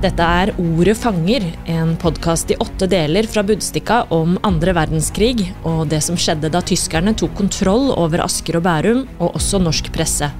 [0.00, 5.90] Dette er Ordet fanger, en podkast i åtte deler fra Budstikka om andre verdenskrig og
[5.90, 10.30] det som skjedde da tyskerne tok kontroll over Asker og Bærum, og også norsk presse.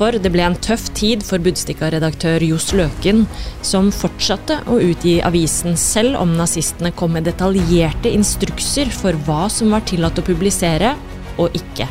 [0.00, 3.26] For det ble en tøff tid for Budstikka-redaktør Johs Løken,
[3.60, 9.76] som fortsatte å utgi avisen selv om nazistene kom med detaljerte instrukser for hva som
[9.76, 10.94] var tillatt å publisere
[11.36, 11.90] og ikke.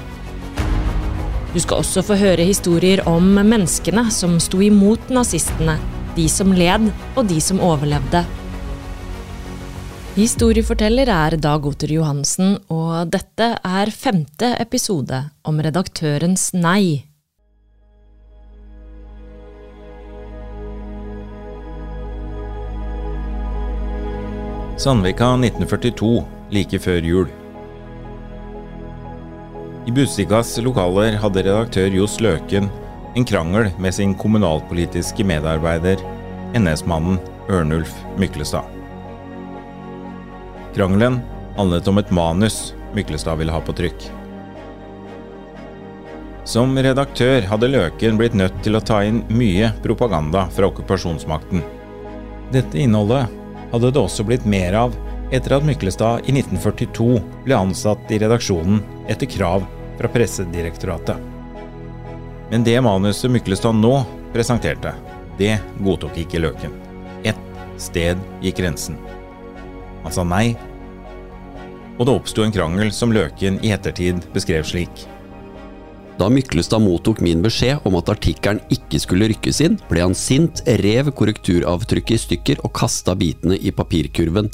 [1.53, 5.77] Du skal også få høre historier om menneskene som sto imot nazistene,
[6.19, 8.23] de som led og de som overlevde.
[10.17, 17.05] Historieforteller er Dag Otter Johansen, og dette er femte episode om redaktørens nei.
[24.79, 26.11] Sandvika 1942,
[26.55, 27.31] like før jul.
[29.87, 32.67] I Budstikkas lokaler hadde redaktør Johs Løken
[33.15, 35.97] en krangel med sin kommunalpolitiske medarbeider,
[36.53, 38.63] NS-mannen Ørnulf Myklestad.
[40.75, 41.19] Krangelen
[41.57, 44.09] handlet om et manus Myklestad ville ha på trykk.
[46.49, 51.61] Som redaktør hadde Løken blitt nødt til å ta inn mye propaganda fra okkupasjonsmakten.
[52.53, 53.27] Dette innholdet
[53.69, 54.95] hadde det også blitt mer av
[55.29, 59.67] etter at Myklestad i 1942 ble ansatt i redaksjonen etter krav
[59.99, 61.38] fra Pressedirektoratet.
[62.49, 63.93] Men det manuset Myklestad nå
[64.33, 64.95] presenterte,
[65.37, 66.73] det godtok ikke Løken.
[67.23, 67.39] Ett
[67.77, 68.97] sted gikk grensen.
[70.03, 70.55] Han sa nei,
[71.99, 75.03] og det oppsto en krangel som Løken i ettertid beskrev slik.
[76.19, 80.63] Da Myklestad mottok min beskjed om at artikkelen ikke skulle rykkes inn, ble han sint,
[80.81, 84.49] rev korrekturavtrykket i stykker og kasta bitene i papirkurven.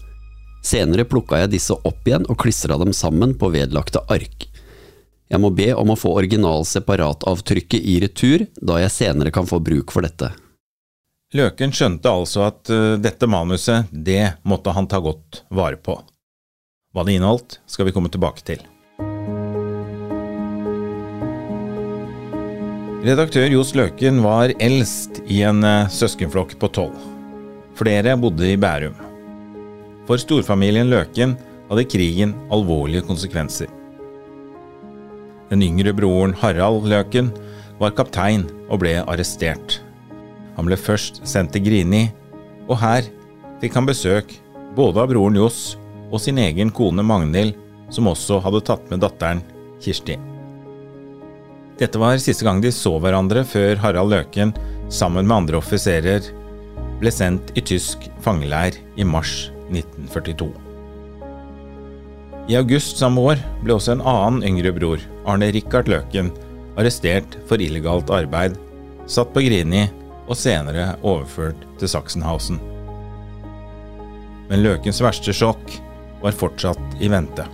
[0.66, 4.50] Senere plukka jeg disse opp igjen og klistra dem sammen på vedlagte ark.
[5.26, 9.60] Jeg må be om å få original separatavtrykket i retur, da jeg senere kan få
[9.64, 10.30] bruk for dette.
[11.36, 15.98] Løken skjønte altså at uh, dette manuset, det måtte han ta godt vare på.
[16.94, 18.62] Hva det inneholdt, skal vi komme tilbake til.
[23.06, 27.02] Redaktør Johs Løken var eldst i en uh, søskenflokk på tolv.
[27.76, 28.96] Flere bodde i Bærum.
[30.06, 31.34] For storfamilien Løken
[31.66, 33.68] hadde krigen alvorlige konsekvenser.
[35.56, 37.30] Den yngre broren Harald Løken
[37.80, 39.78] var kaptein og ble arrestert.
[40.58, 42.10] Han ble først sendt til Grini,
[42.68, 43.08] og her
[43.62, 44.34] fikk han besøk
[44.76, 45.78] både av broren Johs
[46.10, 47.56] og sin egen kone Magnhild,
[47.88, 49.46] som også hadde tatt med datteren
[49.80, 50.20] Kirsti.
[51.80, 54.52] Dette var siste gang de så hverandre før Harald Løken,
[54.92, 56.34] sammen med andre offiserer,
[57.00, 60.65] ble sendt i tysk fangeleir i mars 1942.
[62.46, 66.30] I august samme år ble også en annen yngre bror, Arne Rikard Løken,
[66.78, 68.60] arrestert for illegalt arbeid,
[69.10, 69.88] satt på Grini
[70.28, 72.62] og senere overført til Sachsenhausen.
[74.52, 75.74] Men Løkens verste sjokk
[76.22, 77.48] var fortsatt i vente.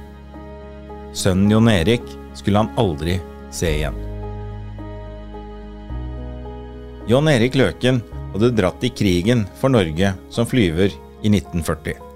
[1.15, 2.03] Sønnen Jon Erik
[2.35, 3.15] skulle han aldri
[3.51, 3.95] se igjen.
[7.07, 8.03] Jon Erik Løken
[8.35, 12.10] hadde dratt i krigen for Norge som flyver i 1940.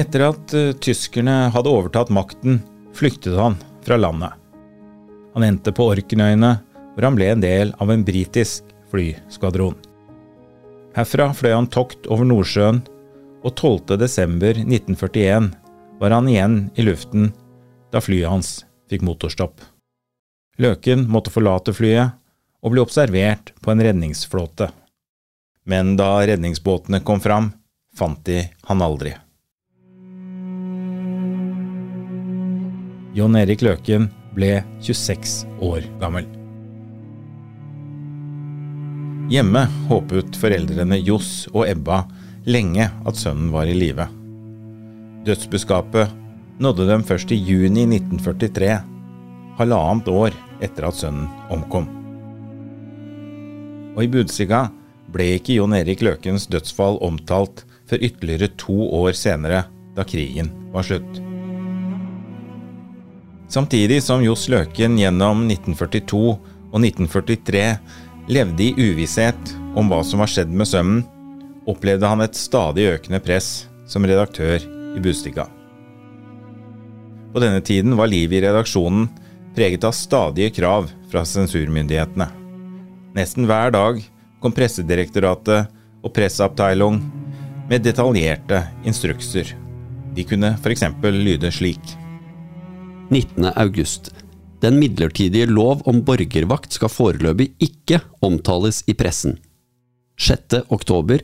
[0.00, 2.60] Etter at uh, tyskerne hadde overtatt makten,
[2.96, 4.32] flyktet han fra landet.
[5.34, 6.54] Han endte på Orknøyene,
[6.92, 9.76] hvor han ble en del av en britisk flyskvadron.
[10.96, 12.82] Herfra fløy han tokt over Nordsjøen,
[13.42, 15.48] og 12.12.1941
[16.00, 17.32] var han igjen i luften
[17.92, 18.50] da flyet hans
[18.92, 19.56] fikk motorstopp.
[20.60, 22.14] Løken måtte forlate flyet
[22.62, 24.68] og bli observert på en redningsflåte.
[25.64, 27.50] Men da redningsbåtene kom fram,
[27.96, 29.14] fant de han aldri.
[33.12, 36.24] John Erik Løken ble 26 år gammel.
[39.32, 42.02] Hjemme håpet foreldrene Johs og Ebba
[42.48, 44.06] lenge at sønnen var i live.
[45.28, 46.14] Dødsbudskapet
[46.62, 48.78] nådde dem først i juni 1943,
[49.60, 51.86] halvannet år etter at sønnen omkom.
[53.92, 54.66] Og i Budsiga
[55.12, 60.88] ble ikke Jon Erik Løkens dødsfall omtalt før ytterligere to år senere, da krigen var
[60.88, 61.21] slutt.
[63.52, 66.20] Samtidig som Johs Løken gjennom 1942
[66.72, 67.64] og 1943
[68.32, 71.02] levde i uvisshet om hva som var skjedd med sønnen,
[71.68, 74.56] opplevde han et stadig økende press som redaktør
[74.96, 75.44] i Bustika.
[77.32, 79.10] På denne tiden var livet i redaksjonen
[79.52, 82.30] preget av stadige krav fra sensurmyndighetene.
[83.12, 84.00] Nesten hver dag
[84.40, 85.68] kom Pressedirektoratet
[86.00, 87.02] og Pressabteilung
[87.68, 89.52] med detaljerte instrukser.
[90.16, 90.88] De kunne f.eks.
[91.04, 91.98] lyde slik.
[93.12, 93.52] 19.
[93.56, 94.14] august.
[94.60, 99.36] Den midlertidige lov om borgervakt skal foreløpig ikke omtales i pressen.
[100.16, 100.62] 6.
[100.72, 101.20] oktober.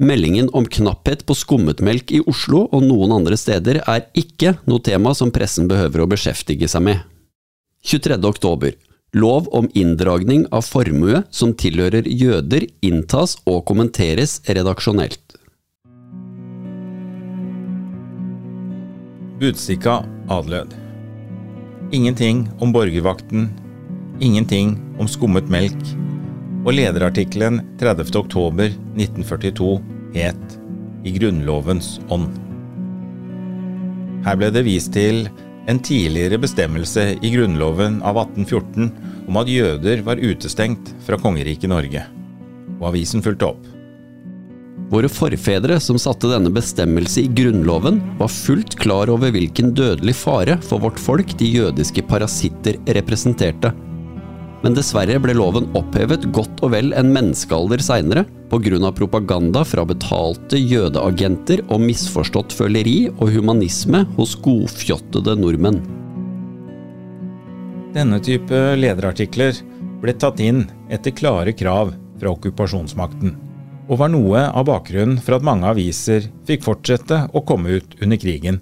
[0.00, 5.12] Meldingen om knapphet på skummetmelk i Oslo og noen andre steder er ikke noe tema
[5.18, 7.04] som pressen behøver å beskjeftige seg med.
[7.84, 8.16] 23.
[8.24, 8.78] oktober.
[9.12, 15.36] Lov om inndragning av formue som tilhører jøder, inntas og kommenteres redaksjonelt.
[19.40, 20.00] Budstikka
[20.32, 20.79] adlød.
[21.92, 23.48] Ingenting om borgervakten,
[24.20, 25.80] ingenting om skummet melk,
[26.62, 29.70] og lederartikkelen 30.10.1942
[30.14, 30.54] het
[31.02, 32.30] I Grunnlovens ånd.
[34.22, 35.26] Her ble det vist til
[35.66, 42.06] en tidligere bestemmelse i Grunnloven av 1814 om at jøder var utestengt fra kongeriket Norge,
[42.78, 43.79] og avisen fulgte opp.
[44.90, 50.58] Våre forfedre som satte denne bestemmelse i Grunnloven, var fullt klar over hvilken dødelig fare
[50.66, 53.70] for vårt folk de jødiske parasitter representerte
[54.64, 58.90] men dessverre ble loven opphevet godt og vel en menneskealder seinere, pga.
[58.92, 65.80] propaganda fra betalte jødeagenter og misforstått føleri og humanisme hos godfjottede nordmenn.
[67.94, 69.56] Denne type lederartikler
[70.00, 73.34] ble tatt inn etter klare krav fra okkupasjonsmakten,
[73.90, 78.20] og var noe av bakgrunnen for at mange aviser fikk fortsette å komme ut under
[78.22, 78.60] krigen.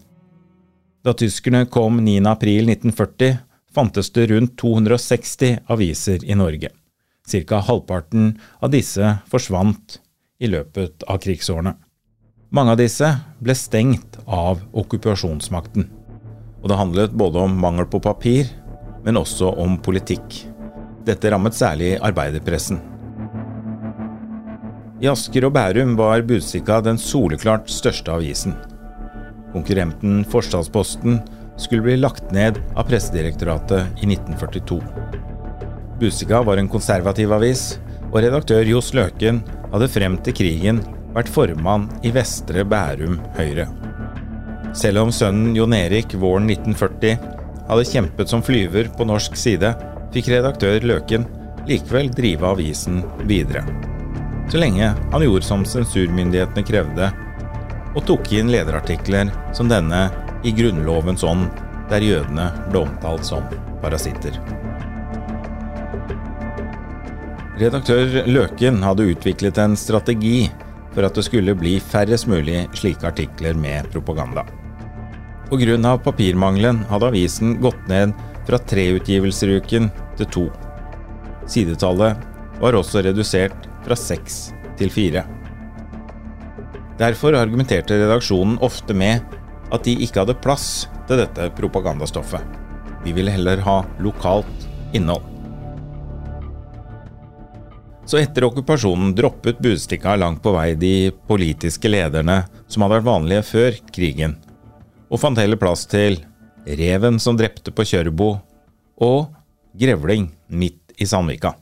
[1.04, 3.36] Da tyskerne kom 9.4.1940,
[3.74, 6.72] fantes det rundt 260 aviser i Norge.
[7.28, 10.00] Cirka halvparten av disse forsvant
[10.40, 11.76] i løpet av krigsårene.
[12.48, 13.10] Mange av disse
[13.44, 15.90] ble stengt av okkupasjonsmakten.
[16.62, 18.48] Og det handlet både om mangel på papir,
[19.04, 20.46] men også om politikk.
[21.04, 22.80] Dette rammet særlig arbeiderpressen.
[24.98, 28.56] I Asker og Bærum var Budstikka den soleklart største avisen.
[29.52, 31.20] Konkurrenten Forstadsposten
[31.58, 34.80] skulle bli lagt ned av Pressedirektoratet i 1942.
[36.00, 37.76] Busika var en konservativ avis,
[38.10, 39.38] og redaktør Johs Løken
[39.70, 40.80] hadde frem til krigen
[41.14, 43.68] vært formann i Vestre Bærum Høyre.
[44.74, 47.14] Selv om sønnen Jon Erik våren 1940
[47.68, 49.70] hadde kjempet som flyver på norsk side,
[50.14, 51.28] fikk redaktør Løken
[51.70, 53.62] likevel drive avisen videre.
[54.48, 57.10] Så lenge han gjorde som sensurmyndighetene krevde,
[57.96, 60.06] og tok inn lederartikler som denne
[60.46, 61.48] i Grunnlovens ånd,
[61.90, 63.44] der jødene ble omtalt som
[63.82, 64.36] parasitter.
[67.58, 70.46] Redaktør Løken hadde utviklet en strategi
[70.94, 74.46] for at det skulle bli færrest mulig slike artikler med propaganda.
[75.48, 75.96] Pga.
[76.04, 78.12] papirmangelen hadde avisen gått ned
[78.46, 80.44] fra tre utgivelser i uken til to.
[81.48, 82.16] Sidetallet
[82.60, 85.24] var også redusert fra seks til fire.
[86.98, 89.24] Derfor argumenterte redaksjonen ofte med
[89.72, 92.42] at de ikke hadde plass til dette propagandastoffet.
[93.04, 95.24] De ville heller ha lokalt innhold.
[98.08, 103.44] Så etter okkupasjonen droppet Budstikka langt på vei de politiske lederne som hadde vært vanlige
[103.50, 104.38] før krigen,
[105.12, 106.16] og fant heller plass til
[106.64, 108.32] reven som drepte på Kjørbo,
[109.04, 109.28] og
[109.76, 111.52] grevling midt i Sandvika.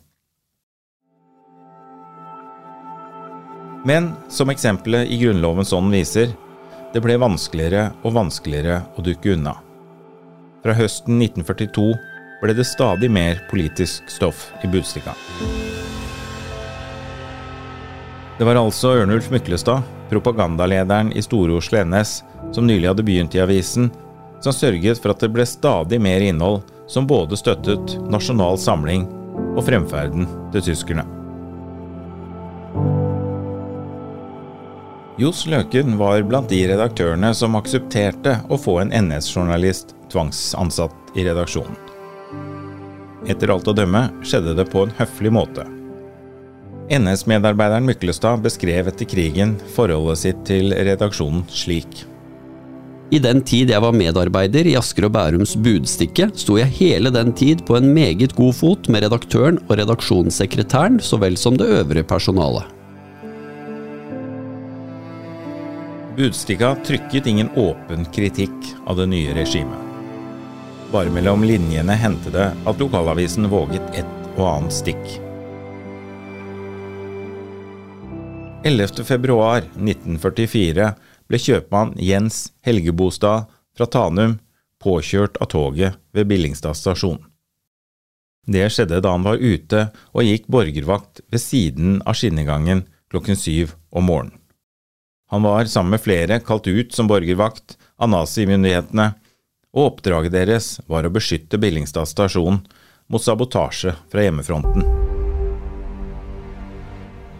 [3.86, 6.32] Men som eksempelet i Grunnlovens ånd viser,
[6.92, 9.52] det ble vanskeligere og vanskeligere å dukke unna.
[10.64, 11.84] Fra høsten 1942
[12.40, 15.14] ble det stadig mer politisk stoff i Budstikka.
[18.38, 22.16] Det var altså Ørnulf Myklestad, propagandalederen i Store-Oslo NS,
[22.58, 23.92] som nylig hadde begynt i avisen,
[24.42, 29.06] som sørget for at det ble stadig mer innhold som både støttet Nasjonal Samling
[29.54, 31.06] og fremferden til tyskerne.
[35.16, 41.78] Johs Løken var blant de redaktørene som aksepterte å få en NS-journalist tvangsansatt i redaksjonen.
[43.24, 45.64] Etter alt å dømme skjedde det på en høflig måte.
[46.92, 52.04] NS-medarbeideren Myklestad beskrev etter krigen forholdet sitt til redaksjonen slik.
[53.08, 57.32] I den tid jeg var medarbeider i Asker og Bærums Budstikke, sto jeg hele den
[57.32, 62.04] tid på en meget god fot med redaktøren og redaksjonssekretæren så vel som det øvrige
[62.04, 62.75] personalet.
[66.16, 69.78] Budstikka trykket ingen åpen kritikk av det nye regimet.
[70.92, 74.06] Bare mellom linjene hendte det at lokalavisen våget et
[74.38, 75.20] og annet stikk.
[78.64, 80.88] 11.2.1944
[81.28, 83.44] ble kjøpmann Jens Helgebostad
[83.76, 84.40] fra Tanum
[84.80, 87.20] påkjørt av toget ved Billingstad stasjon.
[88.48, 93.76] Det skjedde da han var ute og gikk borgervakt ved siden av skinnegangen klokken syv
[93.92, 94.45] om morgenen.
[95.30, 99.08] Han var, sammen med flere, kalt ut som borgervakt av nazimyndighetene,
[99.74, 102.60] og oppdraget deres var å beskytte Billingstad stasjon
[103.10, 104.86] mot sabotasje fra hjemmefronten.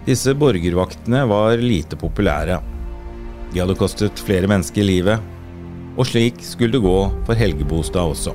[0.06, 2.58] Disse borgervaktene var lite populære.
[3.54, 5.22] De hadde kostet flere mennesker livet,
[5.96, 8.34] og slik skulle det gå for Helgebostad også.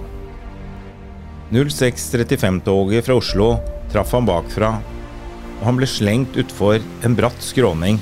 [1.52, 3.54] 0635-toget fra Oslo
[3.92, 4.78] traff han bakfra,
[5.60, 8.00] og han ble slengt utfor en bratt skråning,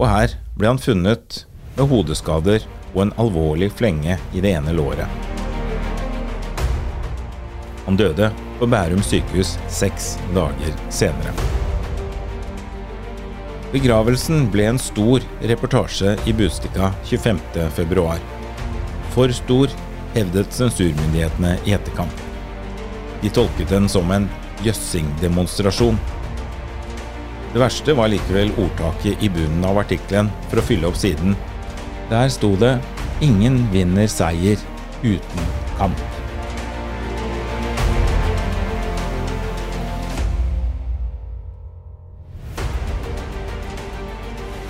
[0.00, 1.44] og her ble han funnet
[1.76, 5.08] med hodeskader og en alvorlig flenge i det ene låret.
[7.86, 11.32] Han døde på Bærum sykehus seks dager senere.
[13.72, 18.04] Begravelsen ble en stor reportasje i Budstikka 25.2.
[19.14, 19.70] For stor,
[20.14, 22.24] hevdet sensurmyndighetene i etterkant.
[23.22, 24.26] De tolket den som en
[24.66, 25.98] jøssingdemonstrasjon.
[27.52, 31.34] Det verste var likevel ordtaket i bunnen av artikkelen for å fylle opp siden.
[32.10, 32.78] Der sto det
[33.20, 34.56] 'Ingen vinner seier
[35.02, 35.42] uten
[35.78, 36.06] kamp'.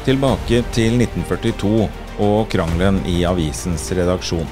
[0.05, 4.49] Tilbake til 1942 og krangelen i avisens redaksjon.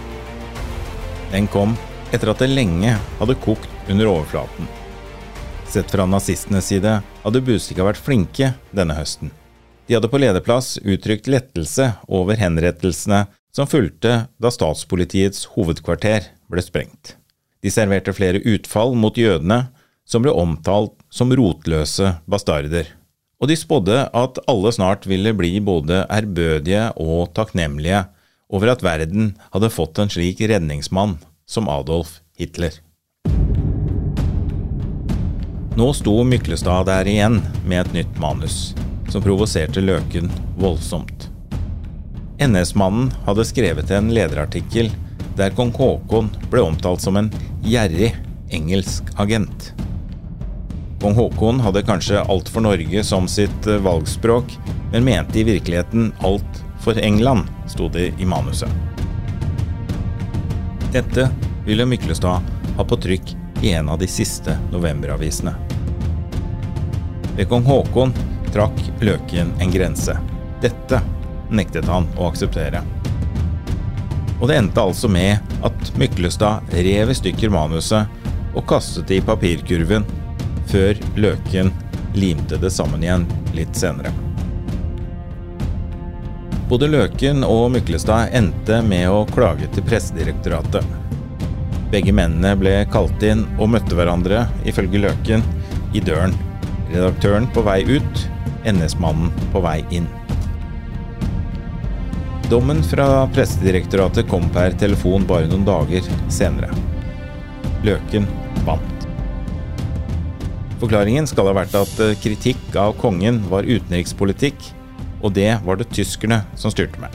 [1.32, 1.76] Den kom
[2.12, 4.68] etter at det lenge hadde kokt under overflaten.
[5.68, 9.30] Sett fra nazistenes side hadde Bustika vært flinke denne høsten.
[9.88, 17.14] De hadde på lederplass uttrykt lettelse over henrettelsene som fulgte da statspolitiets hovedkvarter ble sprengt.
[17.64, 19.68] De serverte flere utfall mot jødene,
[20.08, 22.88] som ble omtalt som rotløse bastarder
[23.38, 28.02] og de spådde at alle snart ville bli både ærbødige og takknemlige
[28.50, 32.74] over at verden hadde fått en slik redningsmann som Adolf Hitler.
[35.78, 38.74] Nå sto Myklestad der igjen med et nytt manus,
[39.12, 40.26] som provoserte Løken
[40.58, 41.28] voldsomt.
[42.42, 44.90] NS-mannen hadde skrevet en lederartikkel
[45.38, 47.30] der kong Haakon ble omtalt som en
[47.62, 48.10] gjerrig
[48.50, 49.68] engelsk agent.
[50.98, 54.58] Kong Haakon hadde kanskje alt for Norge som sitt eh, valgspråk,
[54.90, 58.74] men mente i virkeligheten alt for England, sto det i manuset.
[60.90, 61.30] Dette
[61.70, 65.67] ville Myklestad ha på trykk i en av de siste novemberavisene.
[67.38, 68.12] Ved kong Haakon
[68.52, 70.16] trakk Løken en grense.
[70.60, 70.98] Dette
[71.54, 72.80] nektet han å akseptere.
[74.40, 78.10] Og det endte altså med at Myklestad rev i stykker manuset
[78.56, 80.02] og kastet det i papirkurven
[80.66, 81.70] før Løken
[82.18, 84.10] limte det sammen igjen litt senere.
[86.66, 90.82] Både Løken og Myklestad endte med å klage til Pressedirektoratet.
[91.94, 95.46] Begge mennene ble kalt inn og møtte hverandre, ifølge Løken,
[95.94, 96.34] i døren.
[96.88, 98.22] Redaktøren på vei ut,
[98.68, 100.08] NS-mannen på vei inn.
[102.48, 106.72] Dommen fra Pressedirektoratet kom per telefon bare noen dager senere.
[107.84, 108.24] Løken
[108.64, 109.04] vant.
[110.80, 114.56] Forklaringen skal ha vært at eh, kritikk av kongen var utenrikspolitikk,
[115.20, 117.12] og det var det tyskerne som styrte med.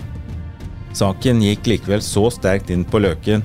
[0.93, 3.41] Saken gikk likevel så sterkt inn på Løken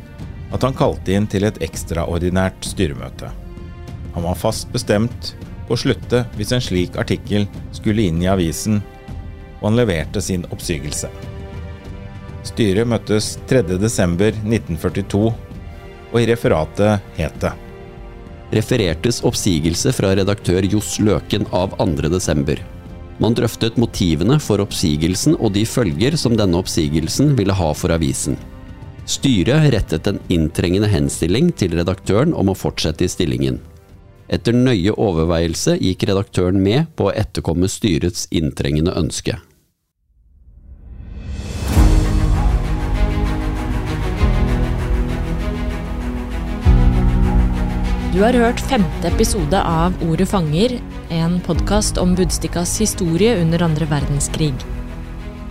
[0.52, 3.30] at han kalte inn til et ekstraordinært styremøte.
[4.12, 5.32] Han var fast bestemt
[5.68, 7.46] å slutte hvis en slik artikkel
[7.76, 8.80] skulle inn i avisen,
[9.60, 11.10] og han leverte sin oppsigelse.
[12.48, 15.24] Styret møttes 3.12.1942,
[16.08, 17.54] og i referatet het det
[18.54, 22.58] referertes oppsigelse fra redaktør Johs Løken av 2.12.
[23.18, 28.38] Man drøftet motivene for oppsigelsen og de følger som denne oppsigelsen ville ha for avisen.
[29.08, 33.58] Styret rettet en inntrengende henstilling til redaktøren om å fortsette i stillingen.
[34.28, 39.38] Etter nøye overveielse gikk redaktøren med på å etterkomme styrets inntrengende ønske.
[48.12, 50.74] Du har hørt femte episode av Ordet fanger,
[51.14, 54.52] en podkast om Budstikkas historie under andre verdenskrig.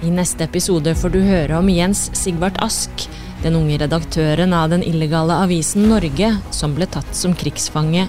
[0.04, 3.08] I neste episode får du høre om Jens Sigvart Ask,
[3.42, 8.06] den unge redaktøren av den illegale avisen Norge, som ble tatt som krigsfange.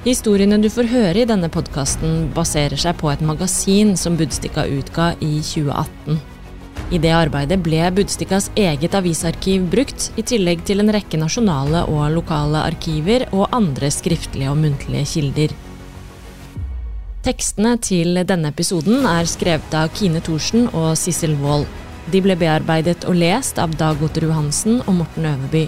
[0.00, 5.10] Historiene du får høre i denne podkasten, baserer seg på et magasin som Budstikka utga
[5.20, 6.16] i 2018.
[6.90, 12.16] I det arbeidet ble Budstikkas eget avisarkiv brukt, i tillegg til en rekke nasjonale og
[12.16, 15.54] lokale arkiver og andre skriftlige og muntlige kilder.
[17.20, 21.68] Tekstene til denne episoden er skrevet av Kine Thorsen og Sissel Wold.
[22.08, 25.66] De ble bearbeidet og lest av Dag Otterud Hansen og Morten Øverby.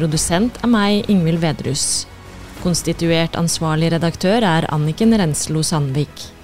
[0.00, 2.06] Produsent er meg, Ingvild Vedrus.
[2.62, 6.35] Konstituert ansvarlig redaktør er Anniken Renslo Sandvik.